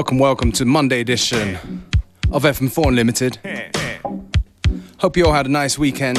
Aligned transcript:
Welcome, 0.00 0.18
welcome 0.18 0.50
to 0.52 0.64
Monday 0.64 1.02
edition 1.02 1.58
of 2.32 2.44
FM4 2.44 2.86
Unlimited. 2.86 3.38
Hope 4.96 5.14
you 5.14 5.26
all 5.26 5.34
had 5.34 5.44
a 5.44 5.50
nice 5.50 5.76
weekend. 5.78 6.18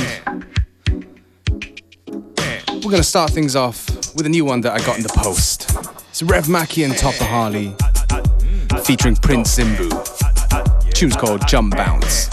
We're 2.67 2.91
gonna 2.91 3.01
start 3.01 3.31
things 3.31 3.55
off 3.55 3.87
with 4.13 4.27
a 4.27 4.29
new 4.29 4.45
one 4.45 4.61
that 4.61 4.79
I 4.79 4.85
got 4.85 4.97
in 4.97 5.03
the 5.03 5.09
post. 5.09 5.71
It's 6.11 6.21
Rev 6.21 6.47
Mackie 6.47 6.83
and 6.83 6.95
Topper 6.95 7.23
Harley 7.23 7.75
featuring 8.83 9.15
Prince 9.15 9.57
Zimbu. 9.57 9.89
Tune's 10.93 11.15
called 11.15 11.47
Jump 11.47 11.75
Bounce. 11.75 12.29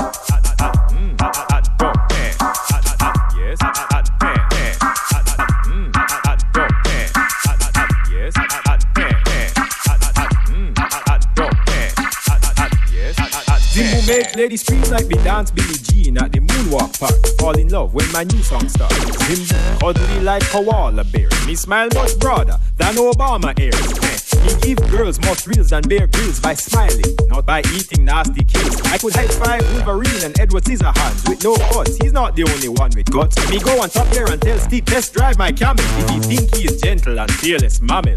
Ladies 14.39 14.61
scream 14.61 14.81
like 14.83 15.07
me 15.09 15.17
dance 15.25 15.51
Billie 15.51 15.83
Jean 15.83 16.17
at 16.19 16.31
the 16.31 16.39
moonwalk 16.39 16.97
park. 17.01 17.13
Fall 17.41 17.59
in 17.59 17.69
love 17.71 17.93
when 17.93 18.07
my 18.13 18.23
new 18.23 18.41
song 18.45 18.69
starts. 18.69 18.95
Him 19.27 19.43
cuddly 19.81 20.21
like 20.21 20.45
koala 20.45 21.03
bear. 21.03 21.29
Me 21.45 21.57
smile 21.57 21.89
much 21.95 22.17
broader 22.21 22.57
than 22.77 22.95
Obama 22.95 23.51
ears. 23.59 23.75
Eh, 23.75 24.19
he 24.47 24.55
give 24.75 24.91
girls 24.91 25.21
more 25.23 25.35
thrills 25.35 25.71
than 25.71 25.83
Bear 25.83 26.07
Grylls 26.07 26.39
by 26.39 26.55
smiling, 26.55 27.17
not 27.27 27.47
by 27.47 27.61
eating 27.75 28.05
nasty 28.05 28.45
kills. 28.45 28.81
I 28.83 28.99
could 28.99 29.13
high 29.17 29.27
five 29.27 29.63
Wolverine 29.75 30.23
and 30.23 30.39
Edward 30.39 30.63
Scissorhands 30.63 31.29
with 31.29 31.43
no 31.43 31.57
cuts. 31.57 31.97
He's 31.97 32.13
not 32.13 32.37
the 32.37 32.45
only 32.45 32.69
one 32.69 32.93
with 32.95 33.11
guts. 33.11 33.35
Me 33.51 33.59
go 33.59 33.83
on 33.83 33.91
top 33.91 34.07
here 34.15 34.27
and 34.27 34.41
tell 34.41 34.59
Steve 34.61 34.85
test 34.85 35.15
drive 35.15 35.37
my 35.37 35.51
camel 35.51 35.83
if 35.99 36.11
he 36.11 36.21
think 36.21 36.55
he 36.55 36.65
is 36.67 36.81
gentle 36.81 37.19
and 37.19 37.31
fearless 37.33 37.81
mammal. 37.81 38.15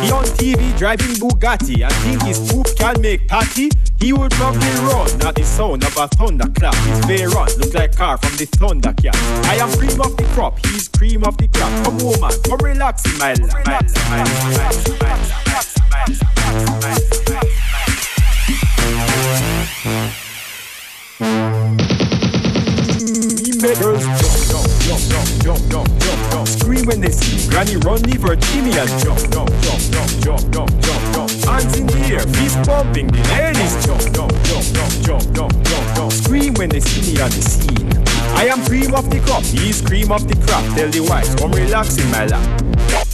He 0.00 0.10
on 0.12 0.24
TV 0.40 0.76
driving 0.78 1.16
Bugatti 1.20 1.84
and 1.84 1.92
think 1.92 2.22
his 2.22 2.50
poop 2.50 2.66
can 2.78 3.02
make 3.02 3.28
patty. 3.28 3.68
He 4.00 4.12
would 4.12 4.30
probably 4.32 4.68
run, 4.86 5.18
not 5.18 5.34
the 5.34 5.42
sound 5.44 5.84
of 5.84 5.96
a 5.96 6.06
thunderclap. 6.08 6.74
His 6.74 7.04
fair 7.04 7.28
run 7.30 7.48
look 7.58 7.74
like 7.74 7.96
car 7.96 8.16
from 8.16 8.36
the 8.36 8.46
Thundercat. 8.46 9.16
I 9.46 9.56
am 9.56 9.70
cream 9.76 10.00
of 10.00 10.16
the 10.16 10.24
crop, 10.34 10.64
he's 10.66 10.86
cream 10.88 11.24
of 11.24 11.36
the 11.36 11.48
crop. 11.48 11.84
Come 11.84 11.98
on, 12.06 12.20
man, 12.20 12.30
come 12.44 12.58
relax 12.62 13.04
in 13.04 13.18
my 13.18 13.34
life. 13.34 13.58
Girls 23.78 24.04
jump, 24.04 24.38
jump, 24.48 24.68
jump, 24.80 25.02
jump, 25.10 25.42
jump, 25.42 25.70
jump, 25.70 25.88
jump, 25.88 25.98
Scream 25.98 26.07
when 26.88 27.02
they 27.02 27.10
see 27.10 27.46
Granny 27.50 27.76
run 27.76 28.00
Jimmy 28.02 28.72
and 28.78 28.88
jump, 29.04 29.20
jump, 29.30 29.50
jump, 29.60 29.80
jump, 29.92 30.10
jump, 30.24 30.52
jump, 30.52 30.70
jump, 30.80 31.14
jump. 31.14 31.30
Hands 31.44 31.78
in 31.78 31.86
the 31.86 31.98
air, 32.08 32.20
fist 32.20 32.56
pumping, 32.64 33.08
the 33.08 33.20
ladies 33.28 33.84
jump, 33.84 34.00
jump, 34.14 34.32
jump, 34.48 34.64
jump, 34.72 34.92
jump, 35.04 35.34
jump, 35.34 35.52
jump, 35.68 35.96
jump. 35.96 36.12
Scream 36.12 36.54
when 36.54 36.70
they 36.70 36.80
see 36.80 37.12
me 37.12 37.20
on 37.20 37.30
the 37.30 37.42
scene. 37.42 37.92
I 38.34 38.46
am 38.46 38.64
cream 38.64 38.94
of 38.94 39.10
the 39.10 39.20
crop, 39.20 39.42
he's 39.42 39.82
cream 39.82 40.10
of 40.10 40.26
the 40.28 40.34
crop. 40.46 40.64
Tell 40.74 40.88
the 40.88 41.00
wives, 41.00 41.34
come 41.34 41.52
relax 41.52 41.98
in 41.98 42.10
my 42.10 42.24
lap. 42.24 43.07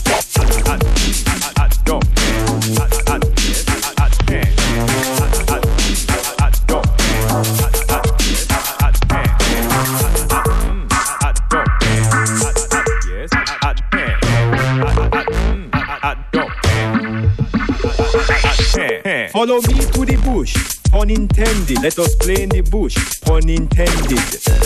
Follow 19.45 19.61
me 19.61 19.75
to 19.75 20.05
the 20.05 20.17
bush. 20.23 20.74
Pun 20.95 21.09
intended. 21.09 21.83
Let 21.83 21.99
us 21.99 22.15
play 22.15 22.43
in 22.43 22.47
the 22.47 22.61
bush. 22.61 22.95
Pun 23.19 23.49
intended. 23.49 24.15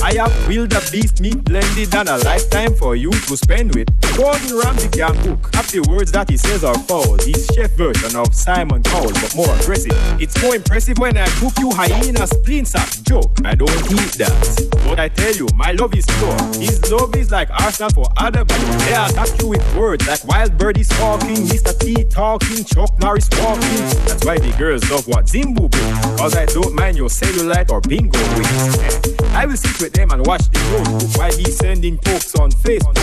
I 0.03 0.13
have 0.22 0.47
wildebeest 0.47 1.22
meat 1.22 1.44
blended 1.44 1.95
and 1.95 2.07
a 2.07 2.17
lifetime 2.19 2.75
for 2.75 2.95
you 2.95 3.09
to 3.09 3.35
spend 3.35 3.73
with. 3.73 3.90
Gordon 4.16 4.56
Ramsay 4.56 4.89
can 4.89 5.18
cook. 5.23 5.50
Half 5.56 5.72
the 5.72 5.81
words 5.89 6.12
that 6.12 6.29
he 6.29 6.38
says 6.38 6.63
are 6.63 6.78
false. 6.85 7.25
He's 7.25 7.47
chef 7.56 7.72
version 7.72 8.16
of 8.16 8.35
Simon 8.35 8.84
Cowell, 8.84 9.12
but 9.12 9.35
more 9.35 9.50
aggressive. 9.57 9.97
It's 10.22 10.39
more 10.44 10.53
impressive 10.53 11.00
when 11.00 11.18
I 11.18 11.25
cook 11.41 11.57
you 11.57 11.72
hyena 11.72 12.28
spleen 12.28 12.66
sack. 12.66 12.91
Joke, 13.01 13.31
I 13.44 13.56
don't 13.56 13.73
eat 13.89 14.13
that. 14.22 14.69
But 14.85 15.00
I 15.00 15.09
tell 15.09 15.34
you, 15.34 15.47
my 15.56 15.72
love 15.72 15.95
is 15.95 16.06
pure. 16.06 16.38
His 16.62 16.91
love 16.91 17.16
is 17.16 17.31
like 17.31 17.50
Arsenal 17.50 17.89
for 17.89 18.06
other 18.18 18.45
people. 18.45 18.78
They 18.85 18.94
attack 18.94 19.29
you 19.41 19.47
with 19.47 19.75
words 19.75 20.07
like 20.07 20.23
wild 20.25 20.59
birdies 20.59 20.89
talking, 20.89 21.38
Mr. 21.50 21.73
T 21.79 22.03
talking, 22.03 22.66
Chuck 22.66 22.94
Norris 23.00 23.28
walking. 23.41 23.81
That's 24.06 24.23
why 24.23 24.38
the 24.38 24.56
girls 24.59 24.89
love 24.91 25.07
what 25.07 25.25
Zimbu 25.25 25.72
brings. 25.72 26.19
Cause 26.19 26.35
I 26.35 26.46
don't 26.47 26.75
mind 26.75 26.97
your 26.97 27.07
cellulite 27.07 27.72
or 27.72 27.80
bingo 27.80 28.19
wings. 28.35 29.19
I 29.34 29.46
will 29.46 29.56
sit 29.56 29.81
with 29.81 29.94
them 29.94 30.12
and 30.12 30.28
watch 30.28 30.50
the 30.52 30.59
road 30.74 31.18
while 31.18 31.31
he's 31.31 31.56
sending 31.56 31.97
pokes 31.97 32.35
on 32.35 32.52
Facebook. 32.52 33.00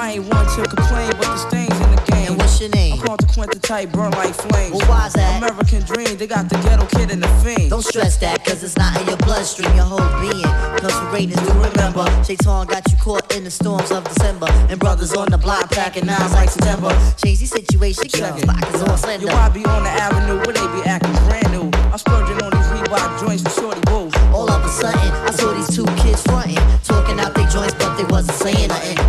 I 0.00 0.12
ain't 0.12 0.32
one 0.32 0.46
to 0.56 0.62
complain, 0.64 1.12
but 1.20 1.28
the 1.28 1.36
stains 1.36 1.76
in 1.76 1.90
the 1.92 2.00
game. 2.10 2.32
And 2.32 2.38
what's 2.38 2.58
your 2.58 2.70
name? 2.70 2.94
I'm 2.94 3.00
called 3.04 3.20
the 3.20 3.26
Quinta 3.26 3.60
type, 3.60 3.92
burn 3.92 4.12
like 4.12 4.32
flames. 4.32 4.72
Well, 4.72 4.88
why's 4.88 5.12
that? 5.12 5.42
American 5.44 5.84
dream, 5.84 6.16
they 6.16 6.26
got 6.26 6.48
the 6.48 6.56
ghetto 6.64 6.86
kid 6.96 7.10
in 7.10 7.20
the 7.20 7.28
fiend. 7.44 7.68
Don't 7.68 7.84
stress 7.84 8.16
that, 8.24 8.42
cause 8.42 8.64
it's 8.64 8.78
not 8.78 8.98
in 8.98 9.06
your 9.08 9.18
bloodstream, 9.18 9.68
your 9.76 9.84
whole 9.84 10.00
being. 10.24 10.48
Comes 10.80 10.96
from 10.96 11.10
greatness 11.10 11.36
to 11.44 11.52
remember. 11.52 12.08
Shaitan 12.24 12.66
got 12.72 12.90
you 12.90 12.96
caught 12.96 13.28
in 13.36 13.44
the 13.44 13.50
storms 13.50 13.90
of 13.92 14.04
December. 14.04 14.48
And 14.72 14.80
brothers 14.80 15.12
on 15.12 15.28
the 15.28 15.36
block 15.36 15.70
packing 15.70 16.06
nines 16.06 16.32
like 16.32 16.48
September. 16.48 16.88
Change 17.20 17.40
the 17.40 17.46
situation, 17.60 18.04
keep 18.08 18.24
the 18.24 18.46
pockets 18.48 18.80
on 18.80 18.96
slender. 18.96 19.26
Yo, 19.28 19.36
I 19.36 19.50
be 19.50 19.66
on 19.66 19.82
the 19.84 19.92
avenue 19.92 20.40
where 20.48 20.56
they 20.56 20.66
be 20.80 20.80
acting 20.88 21.12
brand 21.28 21.52
new. 21.52 21.68
I'm 21.92 21.98
splurging 22.00 22.40
on 22.40 22.56
these 22.56 22.68
Reebok 22.72 23.20
joints 23.20 23.44
for 23.44 23.52
shorty 23.52 23.84
boo. 23.84 24.08
All 24.32 24.48
of 24.48 24.64
a 24.64 24.68
sudden, 24.72 25.12
I 25.28 25.30
saw 25.36 25.52
these 25.52 25.68
two 25.76 25.84
kids 26.00 26.22
fronting, 26.24 26.56
talking 26.88 27.20
out 27.20 27.34
their 27.34 27.48
joints, 27.52 27.74
but 27.76 28.00
they 28.00 28.04
wasn't 28.08 28.38
saying 28.40 28.68
nothing. 28.68 28.99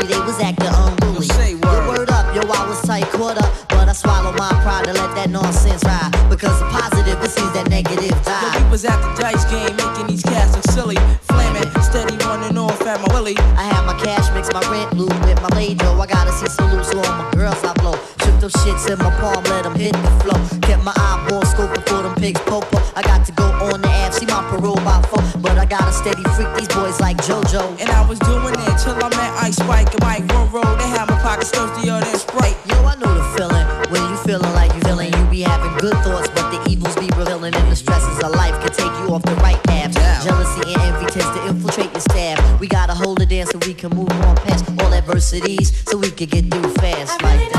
My 0.00 0.06
was 0.06 0.16
on 0.16 0.20
my 0.20 0.32
they 0.32 0.32
was 0.32 0.40
acting 0.40 0.72
unruly. 0.72 1.26
Say 1.26 1.54
word. 1.54 1.84
Yo, 1.84 1.88
word 1.88 2.10
up, 2.10 2.34
yo, 2.34 2.40
I 2.40 2.68
was 2.68 2.80
tight, 2.88 3.04
up, 3.04 3.68
but 3.68 3.88
I 3.88 3.92
swallowed 3.92 4.38
my 4.38 4.48
pride 4.64 4.86
to 4.86 4.92
let 4.94 5.14
that 5.14 5.28
nonsense 5.28 5.84
ride. 5.84 6.10
Because 6.30 6.58
the 6.58 6.66
positive, 6.72 7.20
it 7.22 7.30
seems 7.30 7.52
that 7.52 7.68
negative 7.68 8.08
Yo, 8.08 8.24
die. 8.24 8.64
we 8.64 8.70
was 8.70 8.84
at 8.84 8.96
the 8.96 9.12
dice 9.20 9.44
game, 9.52 9.76
making 9.76 10.06
these 10.06 10.22
cats 10.22 10.56
look 10.56 10.64
silly. 10.72 10.96
Flaming, 11.28 11.68
steady 11.82 12.16
running 12.24 12.56
off 12.56 12.80
at 12.86 13.00
my 13.00 13.12
willy. 13.12 13.36
I 13.60 13.68
had 13.68 13.84
my 13.84 13.92
cash 14.00 14.24
mix 14.32 14.48
my 14.52 14.64
rent 14.72 14.96
loot 14.96 15.12
with 15.20 15.40
my 15.42 15.52
lady. 15.52 15.84
I 15.84 16.06
gotta 16.06 16.32
see 16.32 16.48
salutes 16.48 16.90
so 16.90 16.96
all 16.96 17.16
my 17.20 17.30
girls 17.36 17.62
I 17.62 17.74
blow. 17.74 17.92
Took 18.24 18.40
those 18.40 18.56
shits 18.64 18.88
in 18.88 18.98
my 18.98 19.12
palm, 19.20 19.44
let 19.52 19.64
them 19.64 19.74
hit 19.74 19.92
the 19.92 20.12
flow. 20.24 20.40
Kept 20.64 20.82
my 20.82 20.96
eyeball 20.96 21.42
scoping 21.42 21.84
for 21.84 22.02
them 22.02 22.14
pigs 22.16 22.40
popo. 22.48 22.80
I 22.96 23.02
got 23.02 23.26
to 23.26 23.32
go 23.32 23.44
on 23.68 23.82
the 23.82 23.88
app, 23.88 24.14
see 24.14 24.24
my 24.24 24.40
parole 24.48 24.80
by 24.80 25.02
four. 25.12 25.20
But 25.42 25.58
I 25.58 25.66
got 25.66 25.84
to 25.84 25.92
steady 25.92 26.24
freak 26.36 26.48
these 26.56 26.72
boys 26.72 27.00
like 27.00 27.18
JoJo. 27.18 27.80
And 27.80 27.90
I 27.90 28.06
was 28.08 28.18
doing 28.20 28.56
I 29.02 29.08
met 29.08 29.32
Ice 29.44 29.56
Spike 29.56 29.92
and 29.92 30.02
Mike 30.02 30.24
Monroe. 30.28 30.76
They 30.76 30.88
had 30.88 31.08
my 31.08 31.18
pockets 31.22 31.50
thirstier 31.50 32.00
than 32.00 32.18
Sprite. 32.18 32.56
Yo, 32.68 32.76
I 32.84 32.96
know 32.96 33.12
the 33.14 33.24
feeling. 33.36 33.66
When 33.90 34.02
you 34.10 34.16
feeling 34.28 34.52
like 34.52 34.74
you 34.74 34.80
feeling, 34.80 35.12
you 35.12 35.24
be 35.30 35.40
having 35.40 35.72
good 35.78 35.96
thoughts, 36.04 36.28
but 36.28 36.50
the 36.52 36.70
evils 36.70 36.94
be 36.96 37.08
revealing. 37.16 37.54
And 37.54 37.72
the 37.72 37.76
stresses 37.76 38.22
of 38.22 38.32
life 38.32 38.54
can 38.60 38.72
take 38.72 38.92
you 39.00 39.14
off 39.14 39.22
the 39.22 39.34
right 39.36 39.62
path. 39.64 39.94
Down. 39.94 40.24
Jealousy 40.26 40.72
and 40.72 40.82
envy 40.82 41.06
tends 41.10 41.30
to 41.32 41.48
infiltrate 41.48 41.90
your 41.92 42.00
staff. 42.00 42.60
We 42.60 42.68
gotta 42.68 42.94
hold 42.94 43.22
it 43.22 43.32
in 43.32 43.46
so 43.46 43.58
we 43.66 43.72
can 43.72 43.90
move 43.90 44.10
on 44.10 44.36
past 44.36 44.68
all 44.68 44.92
adversities, 44.92 45.72
so 45.88 45.96
we 45.96 46.10
can 46.10 46.28
get 46.28 46.50
through 46.50 46.72
fast 46.74 47.22
I 47.24 47.32
really 47.32 47.44
like 47.44 47.49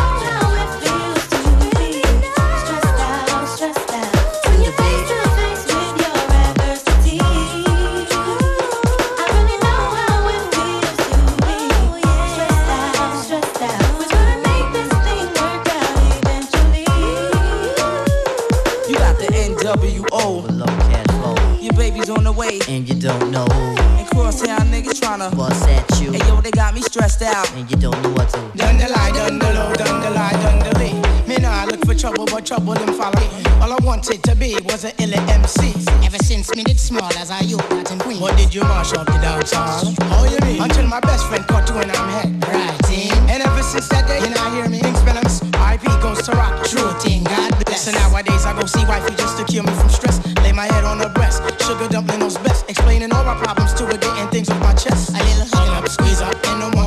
and 27.61 27.71
you 27.71 27.77
don't 27.77 28.01
know 28.01 28.11
what 28.11 28.29
to. 28.29 28.39
Dun 28.55 28.77
the 28.77 28.89
lie, 28.89 29.11
dun 29.11 29.37
the 29.37 29.53
low, 29.53 29.73
dun 29.73 30.01
the 30.01 30.09
lie, 30.09 30.33
dun 30.41 30.59
the 30.65 30.71
lee. 30.79 30.95
Me 31.27 31.37
nah 31.37 31.65
look 31.65 31.85
for 31.85 31.93
trouble, 31.93 32.25
but 32.25 32.45
trouble 32.45 32.73
didn't 32.73 32.95
follow. 32.95 33.21
All 33.61 33.71
I 33.71 33.77
wanted 33.83 34.23
to 34.23 34.35
be 34.35 34.57
was 34.65 34.83
an 34.83 34.93
ill 34.99 35.13
MC. 35.29 35.73
Ever 36.03 36.17
since 36.17 36.53
me 36.55 36.63
did 36.63 36.79
small 36.79 37.11
as 37.21 37.29
I 37.29 37.41
you 37.41 37.57
got 37.57 37.91
in 37.91 37.99
Queens. 37.99 38.19
What 38.19 38.35
did 38.37 38.53
you 38.53 38.61
mash 38.61 38.93
up 38.93 39.05
the 39.05 39.19
dance 39.21 39.53
hall? 39.53 39.93
How 40.09 40.25
you 40.25 40.39
mean? 40.41 40.61
Until 40.61 40.87
my 40.87 40.99
best 41.01 41.27
friend 41.27 41.45
caught 41.47 41.69
you 41.69 41.75
and 41.75 41.91
I'm 41.91 42.09
head. 42.09 42.29
Right 42.49 42.89
in. 42.89 43.13
And 43.29 43.43
ever 43.43 43.63
since 43.63 43.87
that 43.89 44.07
day, 44.07 44.19
you 44.19 44.33
know, 44.33 44.49
hear 44.55 44.67
me? 44.67 44.79
Things 44.79 45.01
balance. 45.01 45.41
RIP 45.61 45.85
goes 46.01 46.25
to 46.25 46.31
rock. 46.33 46.65
True 46.65 46.91
thing, 46.99 47.23
God 47.23 47.53
bless. 47.63 47.85
So 47.85 47.91
nowadays 47.91 48.45
I 48.45 48.57
go 48.59 48.65
see 48.65 48.83
wifey 48.85 49.13
just 49.15 49.37
to 49.37 49.45
cure 49.45 49.63
me 49.63 49.71
from 49.73 49.89
stress. 49.89 50.17
Lay 50.41 50.51
my 50.51 50.65
head 50.65 50.83
on 50.83 50.97
her 50.99 51.13
breast. 51.13 51.43
Sugar 51.61 51.87
dumpling 51.87 52.19
knows 52.19 52.37
best. 52.39 52.65
Explaining 52.69 53.13
all 53.13 53.23
my 53.23 53.37
problems 53.37 53.73
to 53.75 53.85
her, 53.85 53.97
getting 53.97 54.27
things 54.29 54.49
off 54.49 54.59
my 54.61 54.73
chest. 54.73 55.09
A 55.09 55.21
little 55.21 55.47
Hugging 55.53 55.73
up, 55.75 55.87
squeeze 55.87 56.21
up, 56.21 56.35
and 56.47 56.59
no 56.59 56.71
more 56.71 56.80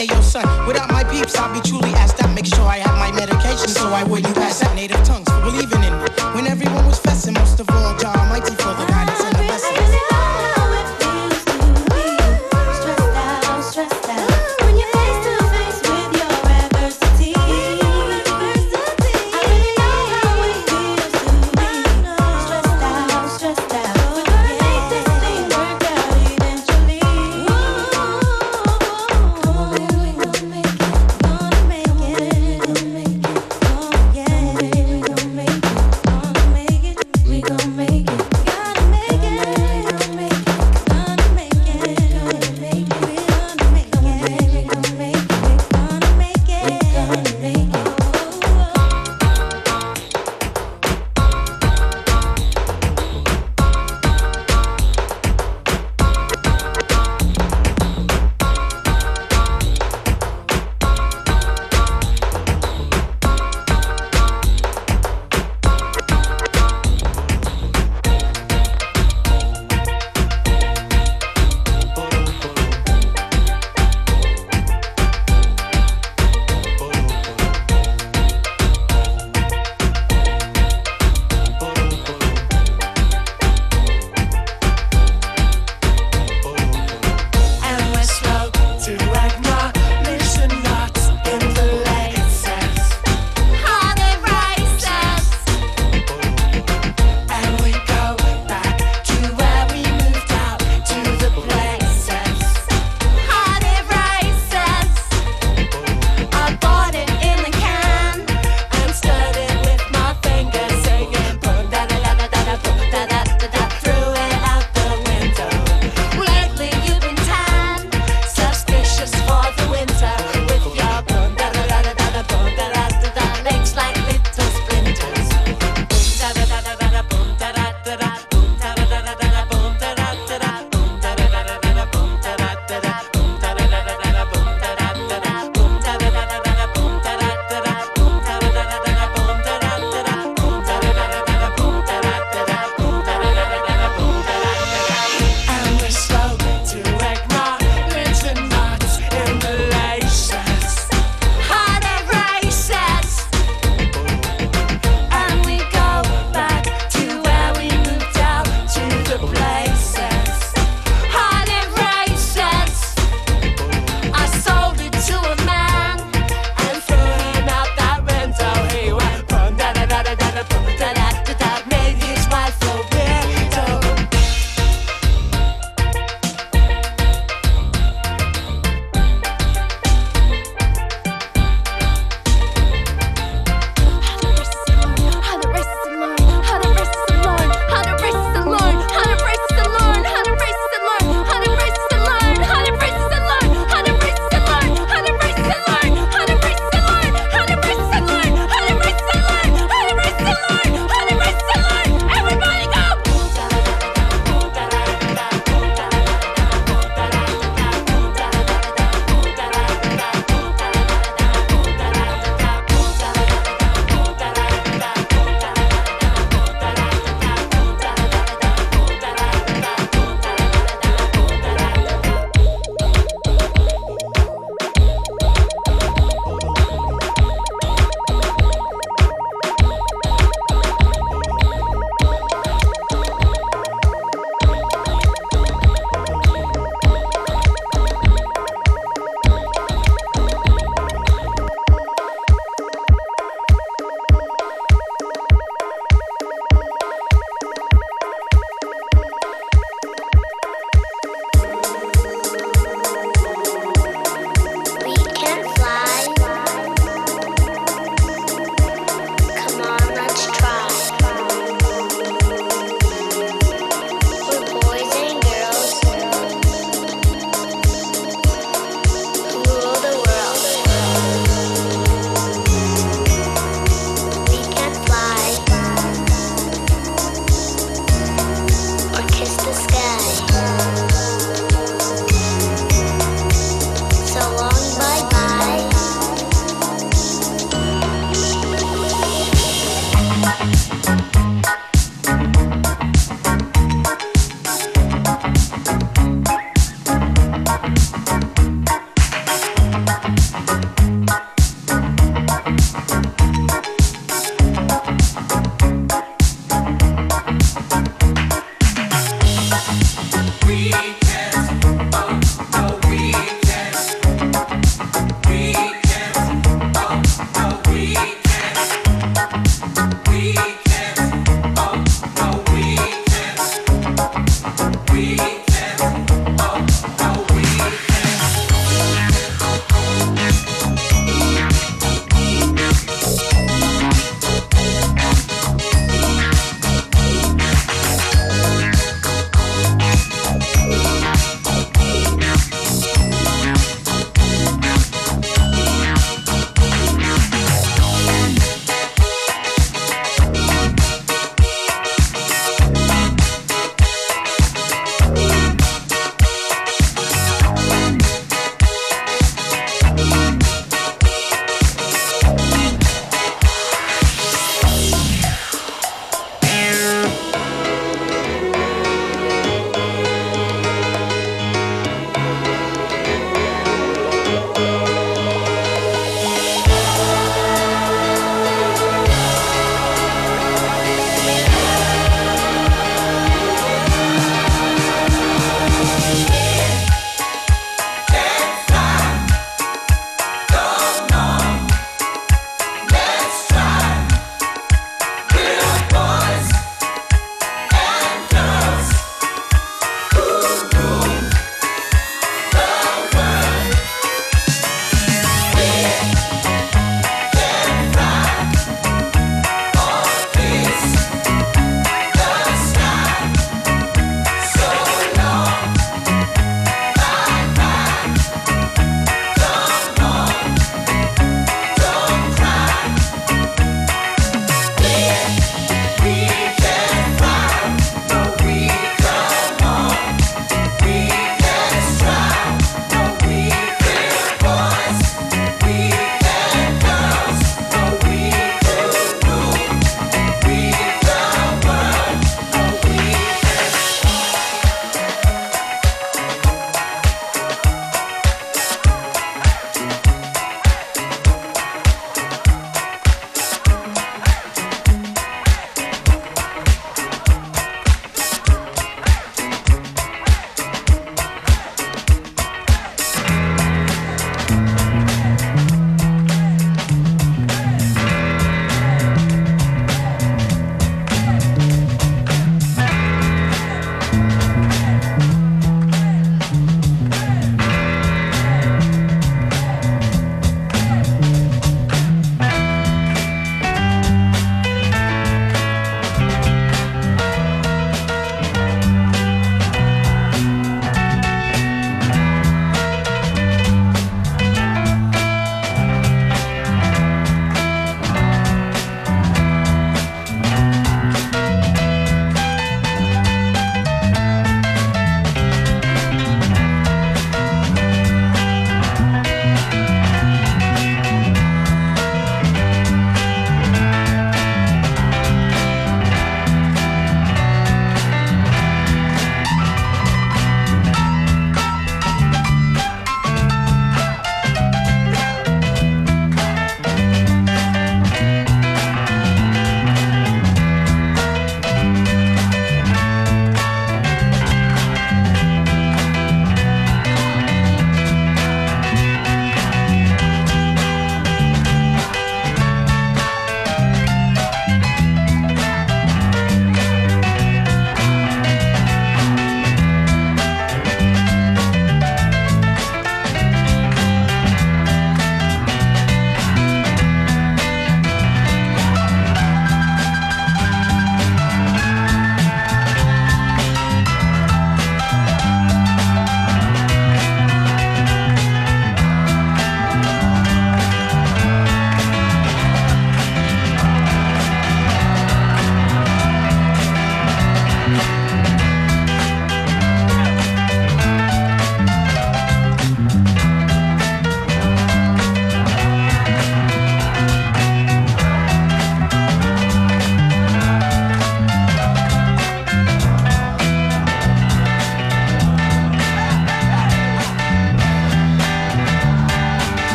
on. 0.00 0.06
Hey 0.06 0.14
yo, 0.14 0.20
son, 0.22 0.66
without 0.66 0.90
my 0.90 1.04
peeps, 1.04 1.36
I'll 1.36 1.52
be 1.52 1.60
truly 1.60 1.90
asked 1.94 2.22
out. 2.22 2.34
Make 2.34 2.46
sure 2.46 2.64
I 2.64 2.78
have 2.78 2.98
my 2.98 3.12
medication 3.12 3.68
so 3.68 3.88
I 3.88 4.04
wouldn't 4.04 4.34
pass 4.34 4.62
out. 4.62 4.74
Native 4.74 5.02
tongues 5.04 5.28
for 5.28 5.40
believing 5.40 5.82
in 5.82 5.92
me. 5.98 6.08
When 6.34 6.46
everyone 6.46 6.86
was 6.86 7.00
fessing, 7.00 7.34
most 7.34 7.60
of 7.60 7.69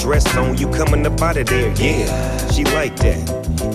dress 0.00 0.36
on, 0.36 0.56
you 0.56 0.68
coming 0.70 1.06
up 1.06 1.20
out 1.20 1.36
of 1.36 1.46
there, 1.46 1.70
yeah. 1.76 2.48
She 2.50 2.64
like 2.64 2.96
that. 2.96 3.20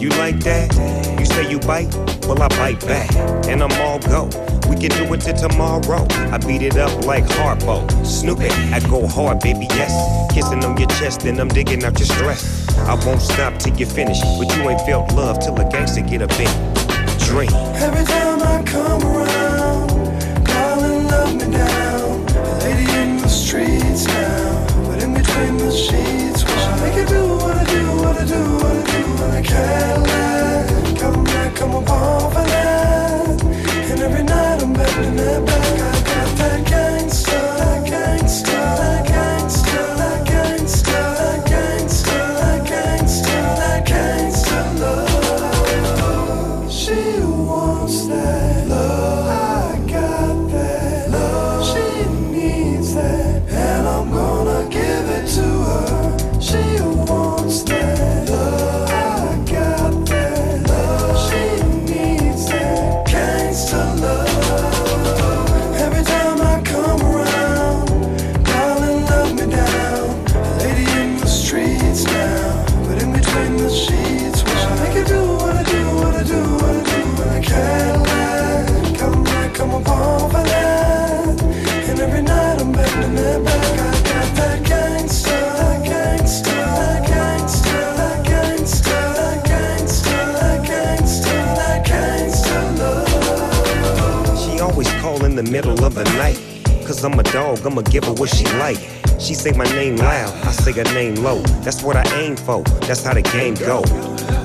You 0.01 0.09
like 0.09 0.39
that? 0.39 0.73
You 1.19 1.25
say 1.25 1.49
you 1.49 1.59
bite? 1.59 1.93
Well, 2.27 2.41
I 2.41 2.47
bite 2.49 2.79
back, 2.85 3.13
and 3.47 3.61
I'm 3.61 3.71
all 3.81 3.99
go. 3.99 4.25
We 4.67 4.75
can 4.75 4.89
do 4.97 5.13
it 5.13 5.21
till 5.21 5.35
tomorrow. 5.35 6.05
I 6.31 6.37
beat 6.39 6.63
it 6.63 6.77
up 6.77 7.05
like 7.05 7.25
Harpo. 7.25 7.87
Snoop 8.05 8.39
it, 8.41 8.51
I 8.73 8.79
go 8.89 9.07
hard, 9.07 9.39
baby, 9.39 9.67
yes. 9.69 9.93
Kissing 10.33 10.63
on 10.65 10.77
your 10.77 10.89
chest, 10.89 11.23
and 11.25 11.39
I'm 11.39 11.47
digging 11.47 11.83
out 11.83 11.99
your 11.99 12.07
stress. 12.07 12.67
I 12.79 12.95
won't 13.05 13.21
stop 13.21 13.57
till 13.59 13.75
you 13.75 13.85
finish, 13.85 14.19
but 14.21 14.55
you 14.55 14.69
ain't 14.69 14.81
felt 14.81 15.13
love 15.13 15.39
till 15.39 15.55
a 15.59 15.69
gangster 15.69 16.01
get 16.01 16.21
a 16.23 16.27
bit. 16.27 16.49
Dream. 17.19 17.51
Every 17.75 18.05
time 18.05 18.41
I 18.41 18.63
come 18.65 19.01
around, 19.03 19.89
darling, 20.45 21.07
love 21.07 21.33
me 21.35 21.51
down. 21.51 22.25
A 22.35 22.59
lady 22.63 22.91
in 22.99 23.17
the 23.17 23.27
streets 23.27 24.05
now, 24.07 24.24
sheets, 25.75 26.45
I 26.45 26.79
make 26.79 26.95
you 26.95 27.05
do 27.05 27.27
what 27.35 27.55
I 27.57 27.63
do, 27.65 27.85
what 27.97 28.17
I 28.17 28.25
do, 28.25 28.41
what 28.55 28.75
I 28.75 28.83
do, 28.91 29.23
and 29.23 29.33
I 29.33 29.41
can't 29.41 30.03
let 30.07 30.99
come 30.99 31.23
back, 31.23 31.55
come 31.55 31.75
upon 31.75 32.31
for 32.31 32.43
that. 32.43 33.43
And 33.43 33.99
every 33.99 34.23
night 34.23 34.63
I'm 34.63 34.73
bending 34.73 35.19
it 35.19 35.45
back. 35.45 35.84
Middle 95.55 95.85
of 95.85 95.95
the 95.95 96.03
night. 96.19 96.37
Cause 96.85 97.01
I'm 97.05 97.17
a 97.17 97.23
dog, 97.23 97.65
I'ma 97.65 97.81
give 97.83 98.03
her 98.03 98.13
what 98.13 98.29
she 98.29 98.43
like. 98.59 98.77
She 99.21 99.33
say 99.33 99.53
my 99.53 99.63
name 99.79 99.95
loud, 99.95 100.33
I 100.43 100.51
say 100.51 100.73
her 100.73 100.83
name 100.93 101.15
low. 101.15 101.39
That's 101.63 101.81
what 101.81 101.95
I 101.95 102.03
aim 102.19 102.35
for, 102.35 102.61
that's 102.87 103.03
how 103.05 103.13
the 103.13 103.21
game 103.21 103.53
go. 103.53 103.81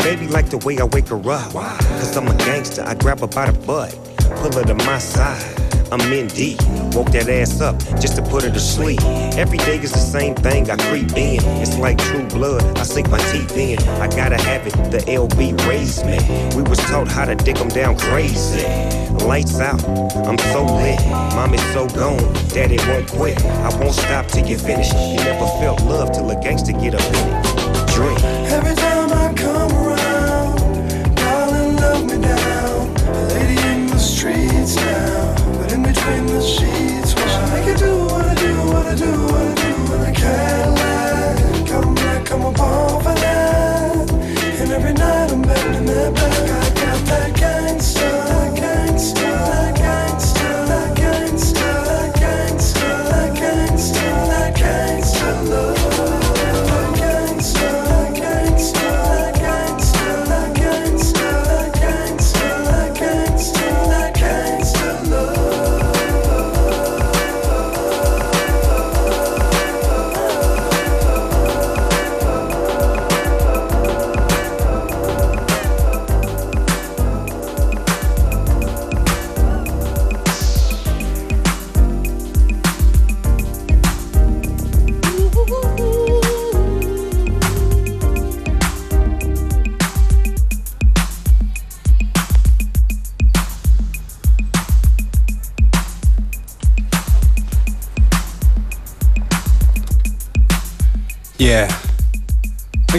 Baby 0.05 0.29
like 0.29 0.51
the 0.51 0.59
way 0.59 0.79
I 0.79 0.85
wake 0.85 1.09
her 1.09 1.18
up. 1.29 1.53
Cause 1.99 2.16
I'm 2.16 2.29
a 2.29 2.37
gangster, 2.46 2.85
I 2.87 2.94
grab 2.94 3.18
her 3.20 3.27
by 3.27 3.51
the 3.51 3.59
butt. 3.66 3.90
Pull 4.40 4.53
her 4.53 4.62
to 4.62 4.75
my 4.87 4.99
side, 4.99 5.42
I'm 5.90 6.01
in 6.12 6.29
deep. 6.29 6.62
Woke 6.94 7.11
that 7.11 7.29
ass 7.29 7.61
up 7.61 7.77
just 7.99 8.14
to 8.14 8.23
put 8.23 8.44
her 8.44 8.51
to 8.51 8.61
sleep. 8.61 9.03
Every 9.35 9.59
day 9.59 9.79
is 9.79 9.90
the 9.90 10.07
same 10.16 10.37
thing, 10.37 10.70
I 10.70 10.77
creep 10.77 11.11
in. 11.16 11.40
It's 11.61 11.77
like 11.77 11.99
true 11.99 12.27
blood, 12.29 12.62
I 12.79 12.85
sink 12.85 13.11
my 13.11 13.18
teeth 13.33 13.57
in. 13.57 13.81
I 14.01 14.07
gotta 14.07 14.40
have 14.40 14.64
it, 14.64 14.75
the 14.94 15.01
LB 15.11 15.66
raised 15.66 16.07
me. 16.07 16.18
We 16.55 16.62
was 16.62 16.79
taught 16.79 17.09
how 17.09 17.25
to 17.25 17.35
dick 17.35 17.59
'em 17.59 17.68
down 17.68 17.99
crazy. 17.99 18.64
Lights 19.31 19.61
out, 19.61 19.81
I'm 20.27 20.37
so 20.38 20.64
lit. 20.64 20.99
Mom 21.37 21.55
is 21.55 21.62
so 21.73 21.87
gone, 21.90 22.19
daddy 22.49 22.79
won't 22.88 23.09
quit. 23.09 23.40
I 23.47 23.69
won't 23.79 23.95
stop 23.95 24.27
till 24.27 24.45
you 24.45 24.59
finish. 24.59 24.93
You 24.93 25.19
never 25.19 25.47
felt 25.61 25.81
love 25.83 26.11
till 26.11 26.29
a 26.31 26.35
gangster 26.43 26.73
get 26.73 26.97
up 26.97 27.07
in 27.14 27.14
it. 27.14 27.87
Drink. 27.95 28.19
Every 28.51 28.75
time 28.75 29.12
I 29.12 29.33
come 29.33 29.71
around, 29.71 31.14
darling, 31.14 31.77
love 31.77 32.07
me 32.07 32.21
down. 32.21 32.88
A 33.07 33.29
lady 33.29 33.62
in 33.69 33.87
the 33.87 33.99
streets 33.99 34.75
now, 34.75 35.37
but 35.61 35.73
in 35.75 35.85
between 35.85 36.27
the 36.27 36.43
sheets, 36.43 36.80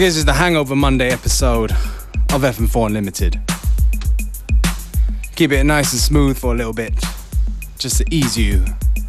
I 0.02 0.04
guess 0.06 0.16
it's 0.16 0.24
the 0.24 0.32
Hangover 0.32 0.74
Monday 0.74 1.10
episode 1.10 1.70
of 1.70 2.42
FM4 2.42 2.86
Unlimited. 2.86 3.40
Keep 5.36 5.52
it 5.52 5.62
nice 5.62 5.92
and 5.92 6.00
smooth 6.00 6.36
for 6.36 6.52
a 6.52 6.56
little 6.56 6.72
bit, 6.72 6.92
just 7.78 7.98
to 7.98 8.04
ease 8.10 8.36
you 8.36 8.64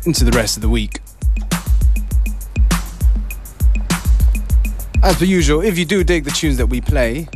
into 0.06 0.24
the 0.24 0.30
rest 0.34 0.56
of 0.56 0.62
the 0.62 0.70
week. 0.70 1.00
As 5.02 5.18
per 5.18 5.26
usual, 5.26 5.62
if 5.62 5.80
you 5.80 5.86
do 5.86 6.04
dig 6.04 6.26
the 6.26 6.32
tunes 6.32 6.58
that 6.58 6.68
we 6.68 6.80
play, 6.80 7.28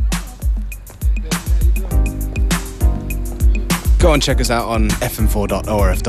go 3.98 4.14
and 4.14 4.22
check 4.22 4.40
us 4.40 4.52
out 4.52 4.68
on 4.68 4.90
fm4.orf.at. 4.90 6.06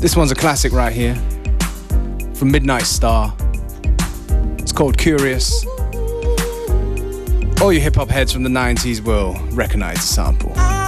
This 0.00 0.16
one's 0.16 0.30
a 0.30 0.34
classic 0.34 0.72
right 0.72 0.94
here 0.94 1.22
from 2.42 2.50
Midnight 2.50 2.82
Star. 2.82 3.32
It's 4.58 4.72
called 4.72 4.98
Curious. 4.98 5.64
All 7.60 7.72
you 7.72 7.78
hip 7.80 7.94
hop 7.94 8.08
heads 8.08 8.32
from 8.32 8.42
the 8.42 8.50
90s 8.50 9.00
will 9.00 9.34
recognize 9.52 9.98
the 9.98 10.02
sample. 10.02 10.81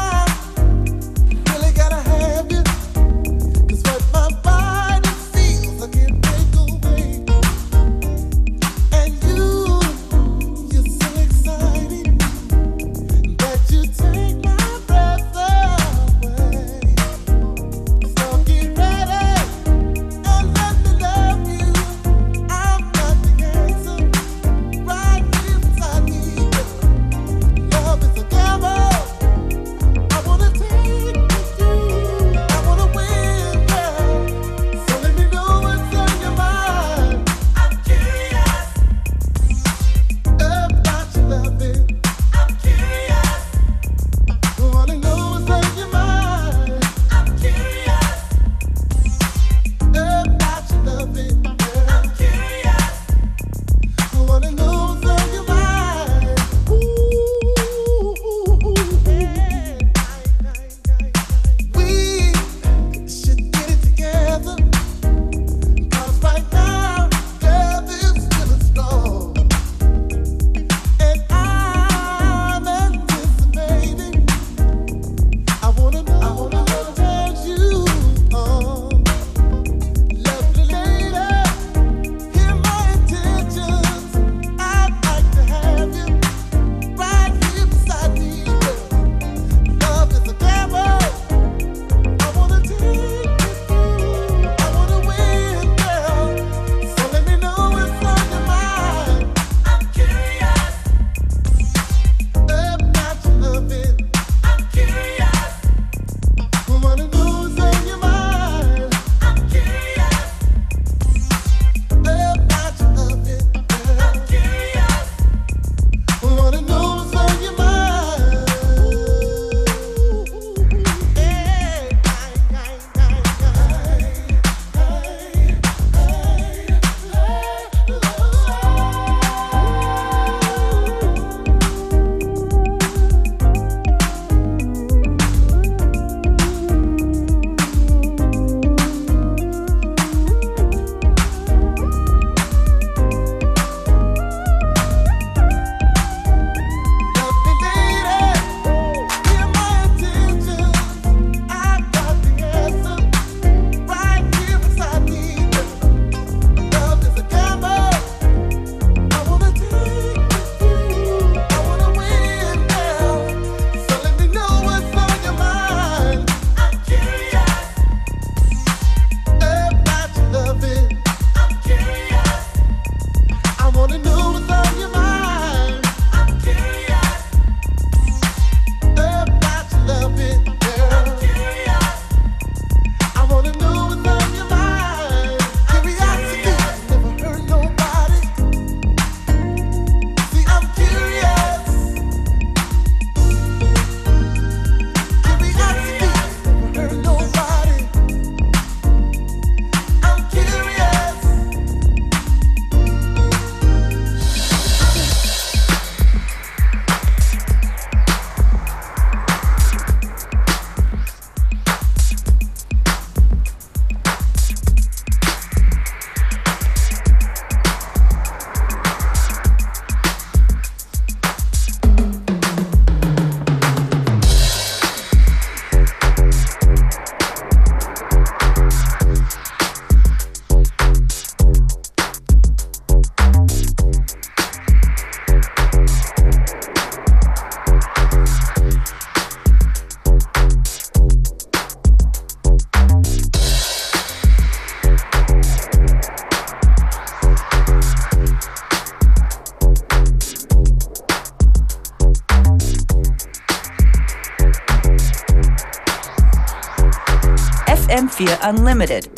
Unlimited, 258.74 259.13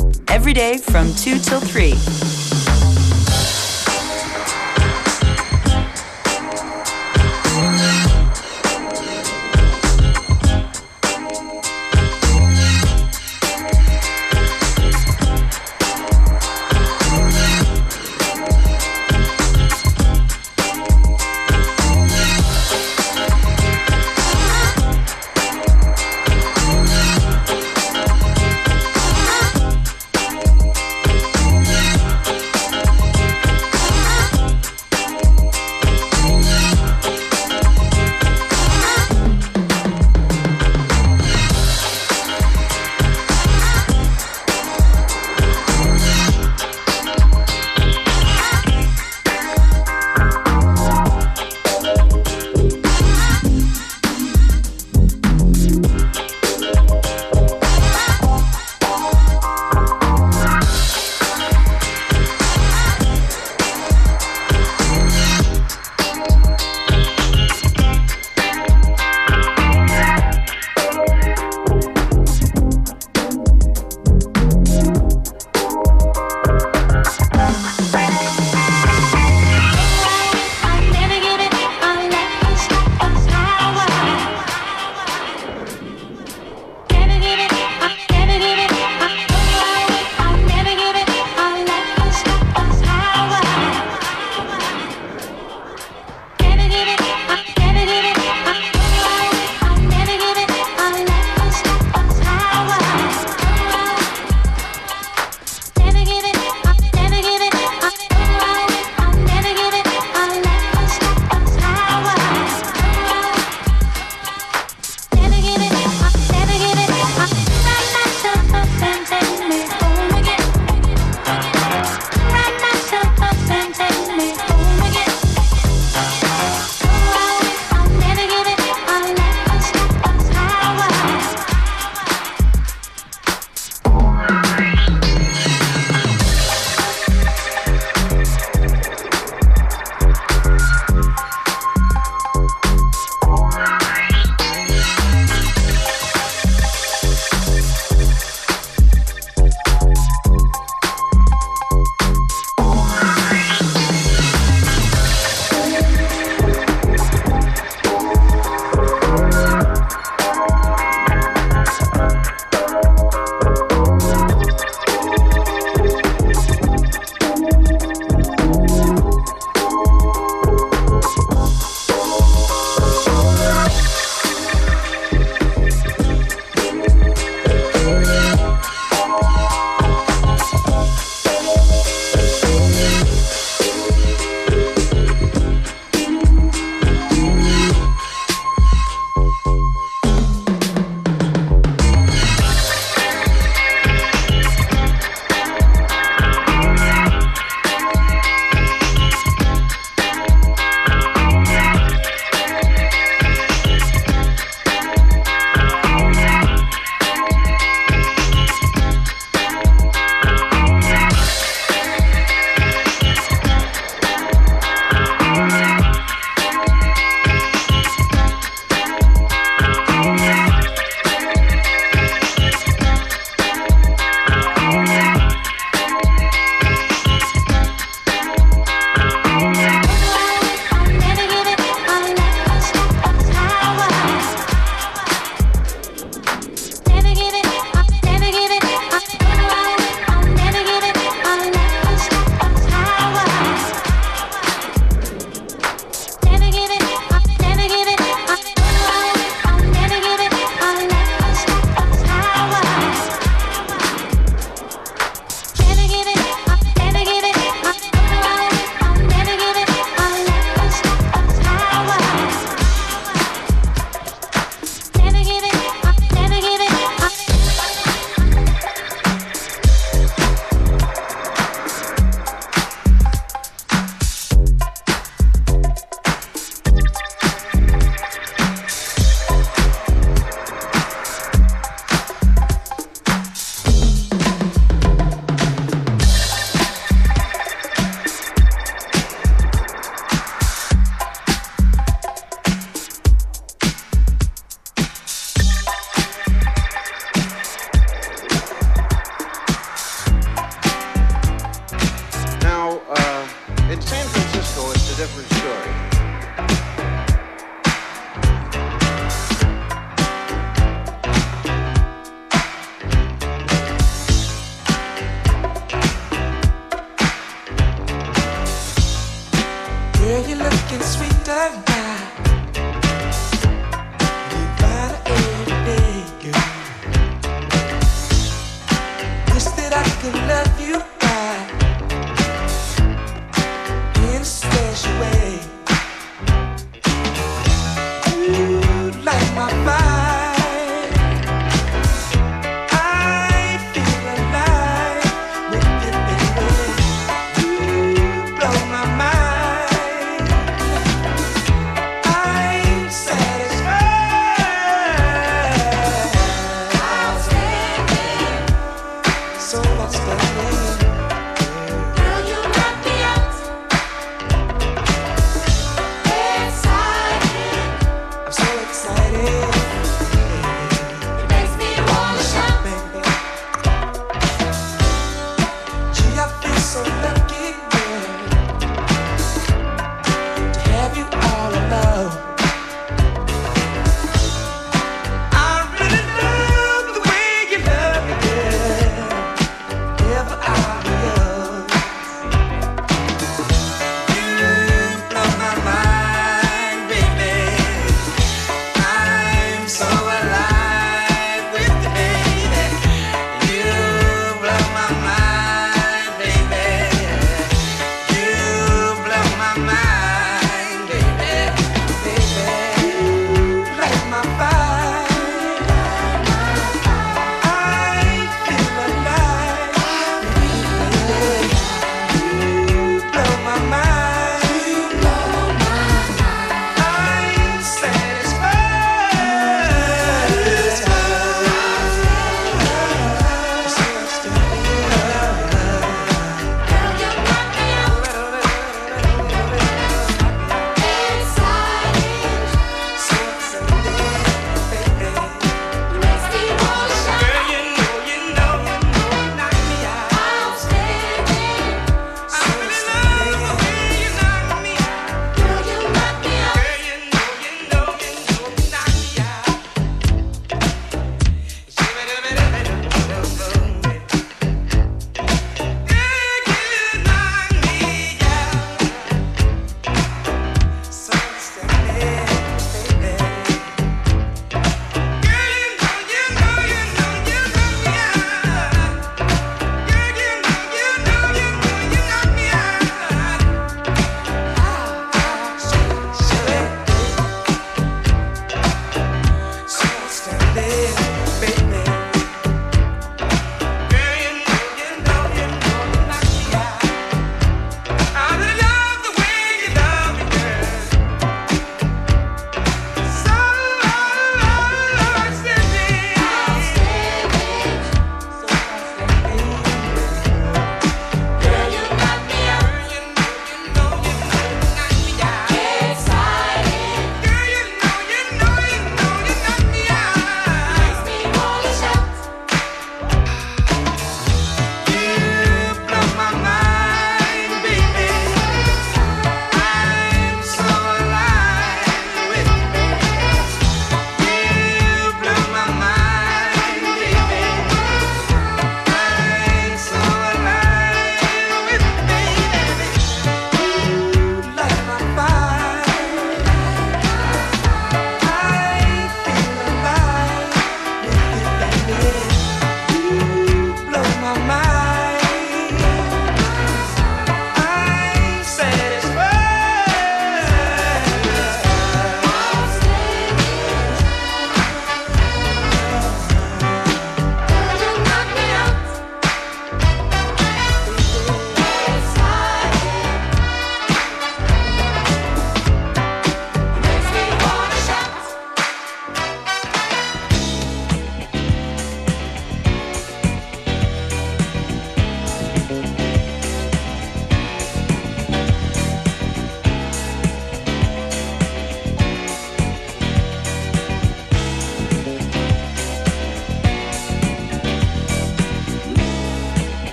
So 360.06 360.55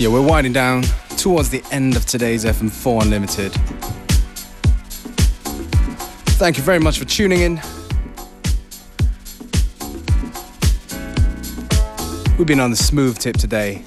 Yeah, 0.00 0.08
we're 0.08 0.26
winding 0.26 0.54
down 0.54 0.84
towards 1.18 1.50
the 1.50 1.62
end 1.70 1.94
of 1.94 2.06
today's 2.06 2.46
FM4 2.46 3.02
Unlimited. 3.02 3.52
Thank 6.38 6.56
you 6.56 6.62
very 6.62 6.78
much 6.78 6.98
for 6.98 7.04
tuning 7.04 7.42
in. 7.42 7.56
We've 12.38 12.46
been 12.46 12.60
on 12.60 12.70
the 12.70 12.78
smooth 12.78 13.18
tip 13.18 13.36
today, 13.36 13.84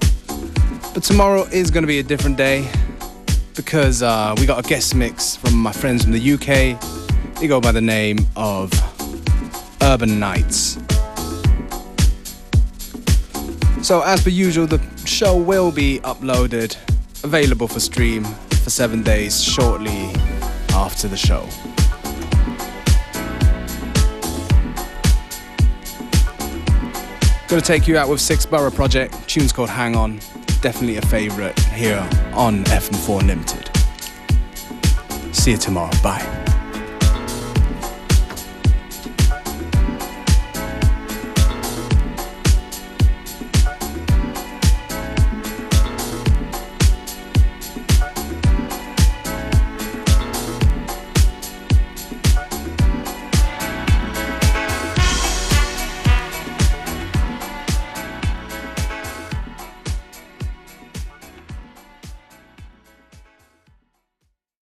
but 0.93 1.01
tomorrow 1.01 1.45
is 1.45 1.71
going 1.71 1.81
to 1.81 1.87
be 1.87 1.97
a 1.97 2.03
different 2.03 2.37
day 2.37 2.69
because 3.55 4.03
uh, 4.03 4.35
we 4.37 4.45
got 4.45 4.63
a 4.63 4.69
guest 4.69 4.93
mix 4.93 5.35
from 5.35 5.55
my 5.55 5.71
friends 5.71 6.03
from 6.03 6.11
the 6.11 6.33
UK. 6.33 7.39
They 7.39 7.47
go 7.47 7.59
by 7.59 7.71
the 7.71 7.81
name 7.81 8.19
of 8.35 8.71
Urban 9.81 10.19
Nights. 10.19 10.77
So, 13.83 14.01
as 14.01 14.23
per 14.23 14.29
usual, 14.29 14.65
the 14.65 14.81
show 15.05 15.35
will 15.35 15.69
be 15.69 15.99
uploaded, 16.05 16.77
available 17.25 17.67
for 17.67 17.81
stream 17.81 18.23
for 18.63 18.69
seven 18.69 19.03
days 19.03 19.43
shortly 19.43 20.13
after 20.69 21.09
the 21.09 21.17
show. 21.17 21.45
Gonna 27.49 27.61
take 27.61 27.85
you 27.85 27.97
out 27.97 28.07
with 28.07 28.21
6th 28.21 28.49
Borough 28.49 28.71
Project, 28.71 29.27
tunes 29.27 29.51
called 29.51 29.69
Hang 29.69 29.97
On, 29.97 30.17
definitely 30.61 30.95
a 30.95 31.01
favorite 31.01 31.59
here 31.73 32.09
on 32.33 32.63
FM4 32.63 33.27
Limited. 33.27 33.69
See 35.35 35.51
you 35.51 35.57
tomorrow, 35.57 35.91
bye. 36.01 36.42